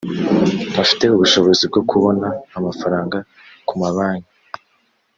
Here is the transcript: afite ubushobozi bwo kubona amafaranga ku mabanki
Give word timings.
afite 0.81 1.03
ubushobozi 1.15 1.63
bwo 1.71 1.81
kubona 1.89 2.27
amafaranga 2.57 3.17
ku 3.67 3.73
mabanki 3.81 4.31